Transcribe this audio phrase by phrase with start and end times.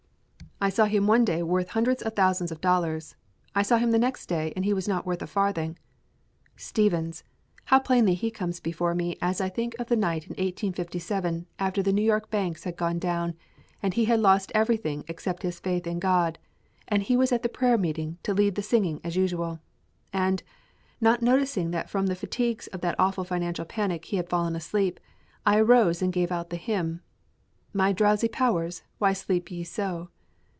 [0.63, 3.15] I saw him one day worth hundreds of thousands of dollars.
[3.55, 5.75] I saw him the next day and he was not worth a farthing.
[6.55, 7.23] Stevens!
[7.65, 11.81] How plainly he comes before me as I think of the night in 1857 after
[11.81, 13.33] the New York banks had gone down,
[13.81, 16.37] and he had lost everything except his faith in God,
[16.87, 19.59] and he was at the prayer meeting to lead the singing as usual!
[20.13, 20.43] And,
[20.99, 24.99] not noticing that from the fatigues of that awful financial panic he had fallen asleep,
[25.43, 27.01] I arose and gave out the hymn,
[27.73, 30.09] "My drowsy powers, why sleep ye so?"